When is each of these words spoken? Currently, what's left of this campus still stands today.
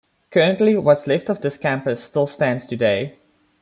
Currently, 0.31 0.75
what's 0.77 1.05
left 1.05 1.29
of 1.29 1.41
this 1.41 1.57
campus 1.57 2.03
still 2.03 2.25
stands 2.25 2.65
today. 2.65 3.19